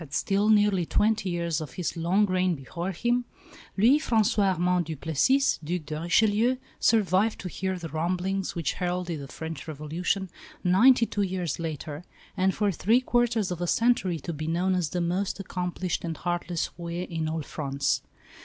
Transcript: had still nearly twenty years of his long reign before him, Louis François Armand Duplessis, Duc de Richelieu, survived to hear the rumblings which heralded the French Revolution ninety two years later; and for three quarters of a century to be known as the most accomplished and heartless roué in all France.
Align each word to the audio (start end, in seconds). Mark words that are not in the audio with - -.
had 0.03 0.15
still 0.15 0.49
nearly 0.49 0.83
twenty 0.83 1.29
years 1.29 1.61
of 1.61 1.73
his 1.73 1.95
long 1.95 2.25
reign 2.25 2.55
before 2.55 2.91
him, 2.91 3.23
Louis 3.77 3.99
François 3.99 4.55
Armand 4.55 4.83
Duplessis, 4.85 5.59
Duc 5.63 5.85
de 5.85 6.01
Richelieu, 6.01 6.57
survived 6.79 7.39
to 7.41 7.47
hear 7.47 7.77
the 7.77 7.87
rumblings 7.87 8.55
which 8.55 8.73
heralded 8.73 9.19
the 9.19 9.27
French 9.27 9.67
Revolution 9.67 10.31
ninety 10.63 11.05
two 11.05 11.21
years 11.21 11.59
later; 11.59 12.03
and 12.35 12.55
for 12.55 12.71
three 12.71 13.01
quarters 13.01 13.51
of 13.51 13.61
a 13.61 13.67
century 13.67 14.17
to 14.21 14.33
be 14.33 14.47
known 14.47 14.73
as 14.73 14.89
the 14.89 15.01
most 15.01 15.39
accomplished 15.39 16.03
and 16.03 16.17
heartless 16.17 16.71
roué 16.79 17.07
in 17.07 17.29
all 17.29 17.43
France. 17.43 18.01